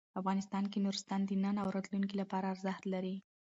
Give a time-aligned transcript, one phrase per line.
[0.19, 3.15] افغانستان کې نورستان د نن او راتلونکي لپاره ارزښت لري.